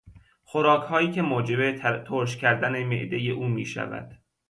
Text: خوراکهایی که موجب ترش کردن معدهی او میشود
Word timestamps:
خوراکهایی 0.43 1.11
که 1.11 1.21
موجب 1.21 1.75
ترش 2.03 2.37
کردن 2.37 2.83
معدهی 2.83 3.31
او 3.31 3.45
میشود 3.47 4.21